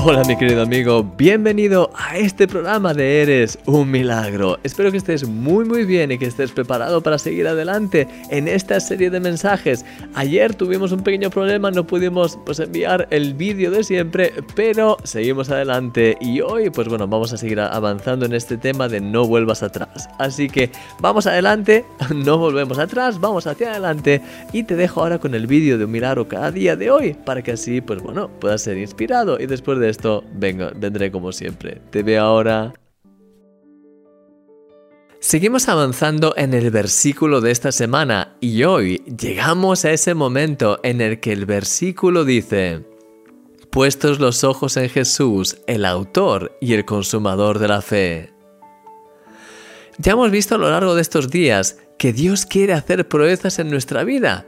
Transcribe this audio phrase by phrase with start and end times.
[0.00, 4.56] Hola mi querido amigo, bienvenido a este programa de Eres un Milagro.
[4.62, 8.78] Espero que estés muy muy bien y que estés preparado para seguir adelante en esta
[8.78, 9.84] serie de mensajes.
[10.14, 15.50] Ayer tuvimos un pequeño problema, no pudimos pues, enviar el vídeo de siempre, pero seguimos
[15.50, 19.64] adelante y hoy pues bueno, vamos a seguir avanzando en este tema de no vuelvas
[19.64, 20.08] atrás.
[20.18, 20.70] Así que
[21.00, 21.84] vamos adelante,
[22.14, 24.22] no volvemos atrás, vamos hacia adelante
[24.52, 27.42] y te dejo ahora con el vídeo de un milagro cada día de hoy para
[27.42, 29.88] que así pues bueno, puedas ser inspirado y después de
[30.32, 31.80] vengo, vendré como siempre.
[31.90, 32.72] Te veo ahora.
[35.20, 41.00] Seguimos avanzando en el versículo de esta semana y hoy llegamos a ese momento en
[41.00, 42.84] el que el versículo dice,
[43.70, 48.32] puestos los ojos en Jesús, el autor y el consumador de la fe.
[49.98, 53.70] Ya hemos visto a lo largo de estos días que Dios quiere hacer proezas en
[53.70, 54.46] nuestra vida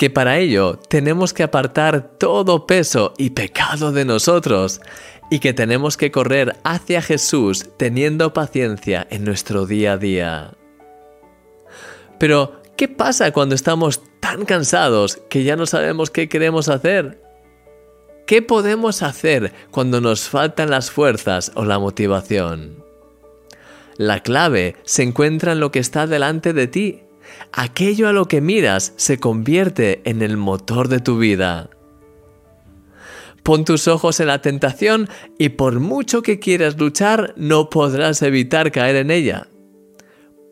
[0.00, 4.80] que para ello tenemos que apartar todo peso y pecado de nosotros
[5.30, 10.54] y que tenemos que correr hacia Jesús teniendo paciencia en nuestro día a día.
[12.18, 17.22] Pero, ¿qué pasa cuando estamos tan cansados que ya no sabemos qué queremos hacer?
[18.26, 22.82] ¿Qué podemos hacer cuando nos faltan las fuerzas o la motivación?
[23.98, 27.02] La clave se encuentra en lo que está delante de ti
[27.52, 31.70] aquello a lo que miras se convierte en el motor de tu vida.
[33.42, 38.70] Pon tus ojos en la tentación y por mucho que quieras luchar, no podrás evitar
[38.70, 39.48] caer en ella.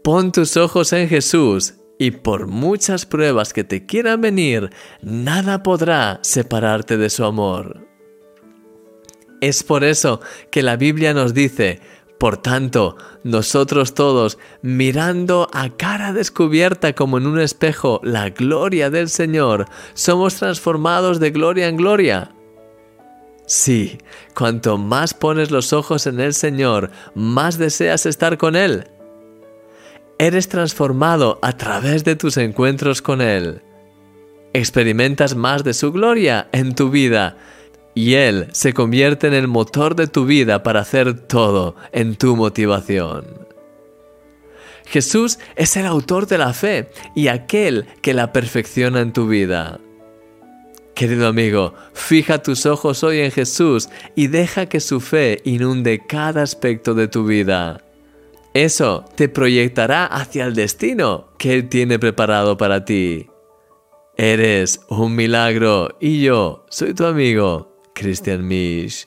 [0.02, 4.70] Pon tus ojos en Jesús y por muchas pruebas que te quieran venir,
[5.02, 7.86] nada podrá separarte de su amor.
[9.40, 11.80] Es por eso que la Biblia nos dice,
[12.18, 19.08] por tanto, nosotros todos, mirando a cara descubierta como en un espejo la gloria del
[19.08, 22.32] Señor, somos transformados de gloria en gloria.
[23.46, 23.98] Sí,
[24.34, 28.88] cuanto más pones los ojos en el Señor, más deseas estar con Él.
[30.18, 33.62] Eres transformado a través de tus encuentros con Él.
[34.52, 37.36] Experimentas más de su gloria en tu vida
[37.98, 42.36] y Él se convierte en el motor de tu vida para hacer todo en tu
[42.36, 43.26] motivación.
[44.86, 49.80] Jesús es el autor de la fe y aquel que la perfecciona en tu vida.
[50.94, 56.42] Querido amigo, fija tus ojos hoy en Jesús y deja que su fe inunde cada
[56.42, 57.82] aspecto de tu vida.
[58.54, 63.26] Eso te proyectará hacia el destino que Él tiene preparado para ti.
[64.16, 67.67] Eres un milagro y yo soy tu amigo
[67.98, 69.06] Christian Misch.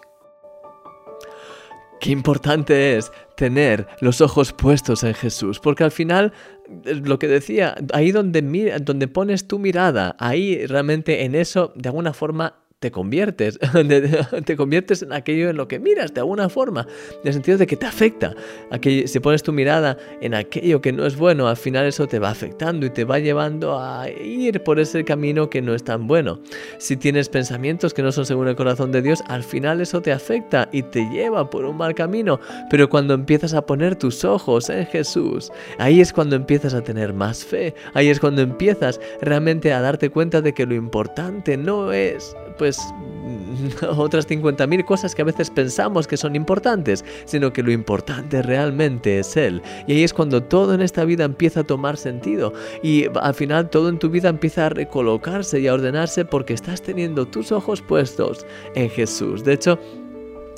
[2.01, 6.33] Qué importante es tener los ojos puestos en Jesús, porque al final,
[6.83, 8.41] lo que decía, ahí donde,
[8.81, 13.59] donde pones tu mirada, ahí realmente en eso, de alguna forma, te conviertes,
[14.45, 17.67] te conviertes en aquello en lo que miras de alguna forma, en el sentido de
[17.67, 18.33] que te afecta.
[18.81, 22.31] si pones tu mirada en aquello que no es bueno, al final eso te va
[22.31, 26.39] afectando y te va llevando a ir por ese camino que no es tan bueno.
[26.79, 30.11] Si tienes pensamientos que no son según el corazón de Dios, al final eso te
[30.11, 32.39] afecta y te lleva por un mal camino.
[32.71, 37.13] Pero cuando empiezas a poner tus ojos en Jesús, ahí es cuando empiezas a tener
[37.13, 41.93] más fe, ahí es cuando empiezas realmente a darte cuenta de que lo importante no
[41.93, 42.70] es pues
[43.97, 49.19] otras 50.000 cosas que a veces pensamos que son importantes, sino que lo importante realmente
[49.19, 49.61] es Él.
[49.87, 53.69] Y ahí es cuando todo en esta vida empieza a tomar sentido y al final
[53.69, 57.81] todo en tu vida empieza a recolocarse y a ordenarse porque estás teniendo tus ojos
[57.81, 58.45] puestos
[58.75, 59.43] en Jesús.
[59.43, 59.79] De hecho,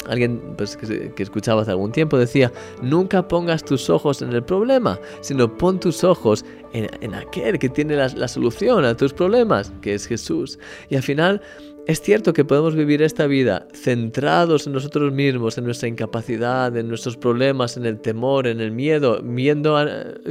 [0.05, 4.99] Alguien pues, que, escuchaba hace algún tiempo decía, nunca pongas tus ojos en el problema,
[5.21, 9.93] sino pon tus ojos en, aquel que tiene la, la, solución a tus problemas, que
[9.93, 10.59] es Jesús.
[10.89, 11.41] Y al final
[11.85, 16.87] es cierto que podemos vivir esta vida centrados en nosotros mismos, en nuestra incapacidad, en
[16.87, 19.77] nuestros problemas, en el temor, en el miedo, viendo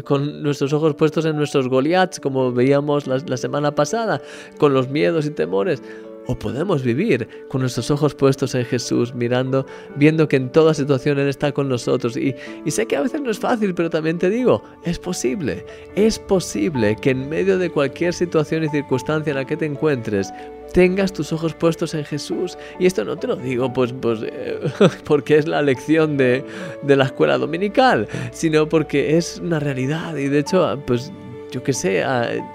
[0.05, 4.23] con nuestros ojos puestos en nuestros Goliaths, como veíamos la semana pasada,
[4.59, 5.83] con los miedos y temores.
[6.27, 9.67] O podemos vivir con nuestros ojos puestos en Jesús, mirando,
[9.97, 12.17] viendo que en toda situación Él está con nosotros.
[12.17, 12.35] Y,
[12.69, 15.65] sé que a veces no es fácil, pero también te digo, es posible.
[15.97, 20.33] Es posible que en medio de cualquier situación y circunstancia en la que te encuentres,
[20.73, 22.57] tengas tus ojos puestos en Jesús.
[22.79, 24.61] Y esto no te lo digo pues, pues eh,
[25.05, 26.45] porque es la lección de,
[26.83, 30.17] de la escuela dominical, sino porque es una realidad.
[30.17, 31.13] Y de hecho, pues
[31.53, 32.03] yo que sé,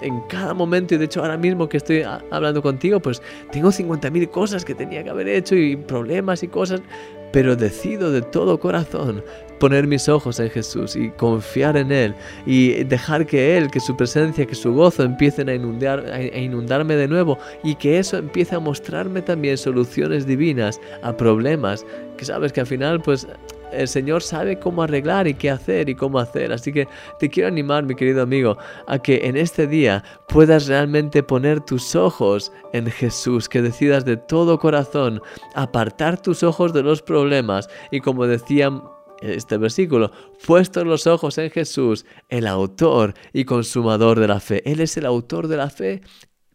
[0.02, 3.22] en cada momento, y de hecho ahora mismo que estoy hablando contigo, pues
[3.52, 6.82] tengo 50.000 cosas que tenía que haber hecho y problemas y cosas,
[7.32, 9.22] pero decido de todo corazón
[9.60, 12.14] poner mis ojos en Jesús y confiar en Él
[12.46, 16.96] y dejar que Él, que su presencia, que su gozo empiecen a, inundar, a inundarme
[16.96, 21.84] de nuevo y que eso empiece a mostrarme también soluciones divinas a problemas
[22.16, 23.26] que sabes que al final pues
[23.72, 26.52] el Señor sabe cómo arreglar y qué hacer y cómo hacer.
[26.52, 26.88] Así que
[27.18, 31.94] te quiero animar, mi querido amigo, a que en este día puedas realmente poner tus
[31.94, 35.20] ojos en Jesús, que decidas de todo corazón
[35.54, 38.70] apartar tus ojos de los problemas y como decía
[39.20, 40.12] este versículo,
[40.46, 44.62] puestos los ojos en Jesús, el autor y consumador de la fe.
[44.70, 46.02] Él es el autor de la fe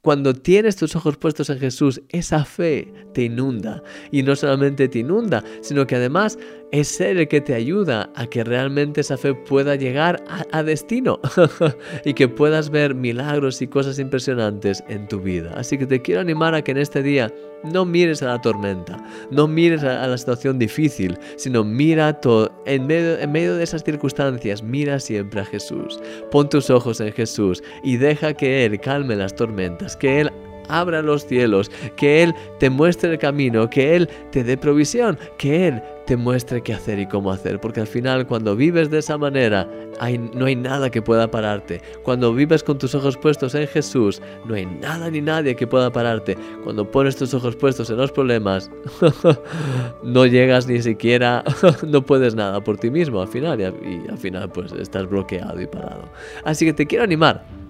[0.03, 3.81] cuando tienes tus ojos puestos en Jesús, esa fe te inunda.
[4.11, 6.37] Y no solamente te inunda, sino que además
[6.73, 11.19] es Él el que te ayuda a que realmente esa fe pueda llegar a, destino
[12.05, 15.53] y que puedas ver milagros y cosas impresionantes en tu vida.
[15.55, 17.31] Así que te quiero animar a que en este día
[17.63, 18.97] no mires a la tormenta,
[19.29, 22.51] no mires a, la situación difícil, sino mira todo.
[22.65, 25.99] En medio, en medio de esas circunstancias, mira siempre a Jesús.
[26.31, 30.31] Pon tus ojos en Jesús y deja que Él calme las tormentas, que Él
[30.69, 35.67] abra los cielos, que Él te muestre el camino, que Él te dé provisión, que
[35.67, 39.17] Él te muestre qué hacer y cómo hacer, porque al final cuando vives de esa
[39.17, 39.69] manera
[39.99, 41.81] hay, no hay nada que pueda pararte.
[42.03, 45.91] Cuando vives con tus ojos puestos en Jesús, no hay nada ni nadie que pueda
[45.91, 46.37] pararte.
[46.63, 48.69] Cuando pones tus ojos puestos en los problemas,
[50.03, 51.43] no llegas ni siquiera,
[51.87, 55.59] no puedes nada por ti mismo al final y, y al final pues estás bloqueado
[55.61, 56.09] y parado.
[56.43, 57.62] Así que te quiero animar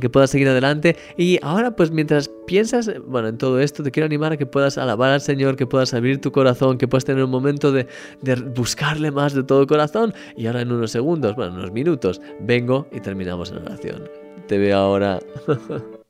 [0.00, 0.96] que puedas seguir adelante.
[1.16, 4.78] Y ahora, pues mientras piensas, bueno, en todo esto, te quiero animar a que puedas
[4.78, 7.86] alabar al Señor, que puedas abrir tu corazón, que puedas tener un momento de,
[8.22, 10.14] de buscarle más de todo corazón.
[10.36, 14.08] Y ahora en unos segundos, bueno, unos minutos, vengo y terminamos la oración.
[14.46, 15.20] Te veo ahora.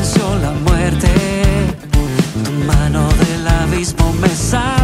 [0.00, 1.08] venció la muerte.
[2.44, 4.79] Tu mano del abismo me sale.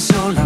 [0.00, 0.39] sol.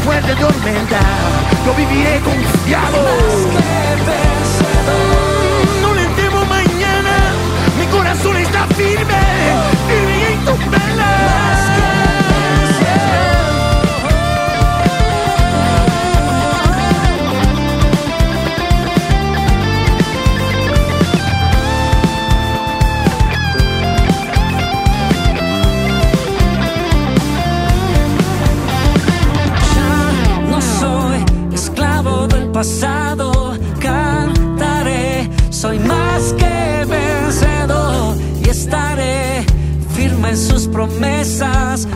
[0.00, 1.00] después de tormenta,
[1.66, 2.98] yo viviré confiado.
[5.82, 7.34] No le temo mañana,
[7.78, 9.39] mi corazón está firme.
[40.80, 41.86] Promesas,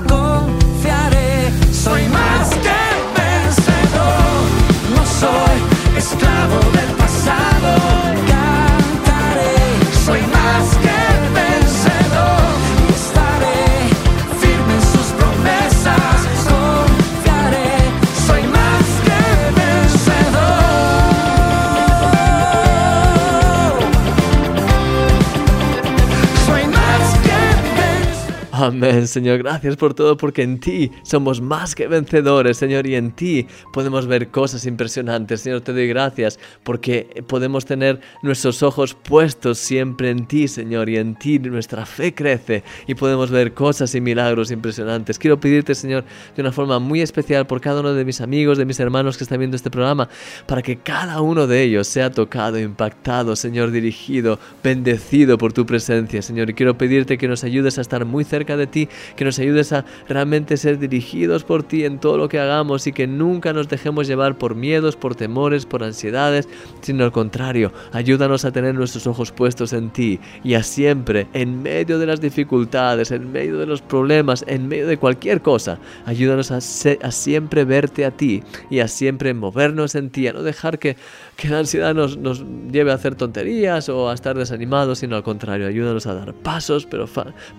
[28.57, 29.39] Amén, Señor.
[29.39, 34.07] Gracias por todo porque en ti somos más que vencedores, Señor, y en ti podemos
[34.07, 35.41] ver cosas impresionantes.
[35.41, 40.99] Señor, te doy gracias porque podemos tener nuestros ojos puestos siempre en ti, Señor, y
[40.99, 45.19] en ti nuestra fe crece y podemos ver cosas y milagros impresionantes.
[45.19, 46.05] Quiero pedirte, Señor,
[46.37, 49.25] de una forma muy especial por cada uno de mis amigos, de mis hermanos que
[49.25, 50.09] están viendo este programa,
[50.47, 56.23] para que cada uno de ellos sea tocado, impactado, Señor, dirigido, bendecido por tu presencia,
[56.23, 56.51] Señor.
[56.51, 59.73] Y quiero pedirte que nos ayudes a estar muy cerca de ti, que nos ayudes
[59.73, 63.69] a realmente ser dirigidos por ti en todo lo que hagamos y que nunca nos
[63.69, 66.49] dejemos llevar por miedos, por temores, por ansiedades,
[66.83, 71.63] sino al contrario, ayúdanos a tener nuestros ojos puestos en ti y a siempre, en
[71.63, 76.51] medio de las dificultades, en medio de los problemas, en medio de cualquier cosa, ayúdanos
[76.51, 80.79] a, a siempre verte a ti y a siempre movernos en ti, a no dejar
[80.79, 80.97] que,
[81.37, 85.23] que la ansiedad nos, nos lleve a hacer tonterías o a estar desanimados, sino al
[85.23, 87.07] contrario, ayúdanos a dar pasos, pero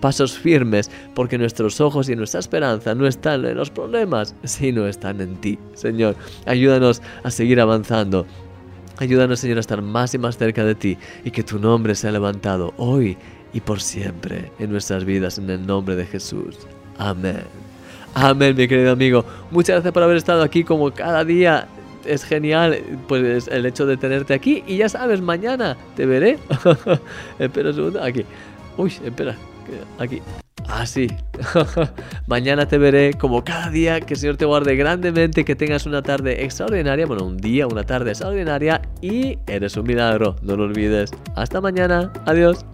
[0.00, 5.20] pasos firmes porque nuestros ojos y nuestra esperanza no están en los problemas, sino están
[5.20, 5.58] en ti.
[5.74, 6.16] Señor,
[6.46, 8.26] ayúdanos a seguir avanzando.
[8.98, 12.12] Ayúdanos, Señor, a estar más y más cerca de ti y que tu nombre sea
[12.12, 13.18] levantado hoy
[13.52, 16.56] y por siempre en nuestras vidas, en el nombre de Jesús.
[16.96, 17.42] Amén.
[18.14, 19.26] Amén, mi querido amigo.
[19.50, 21.68] Muchas gracias por haber estado aquí como cada día.
[22.06, 26.38] Es genial pues el hecho de tenerte aquí y ya sabes, mañana te veré.
[27.38, 28.24] espera un segundo, aquí.
[28.76, 29.36] Uy, espera,
[29.98, 30.20] aquí.
[30.68, 31.08] Ah, sí.
[32.26, 34.00] Mañana te veré como cada día.
[34.00, 35.44] Que el Señor te guarde grandemente.
[35.44, 37.06] Que tengas una tarde extraordinaria.
[37.06, 38.82] Bueno, un día, una tarde extraordinaria.
[39.00, 40.36] Y eres un milagro.
[40.42, 41.10] No lo olvides.
[41.36, 42.12] Hasta mañana.
[42.26, 42.66] Adiós.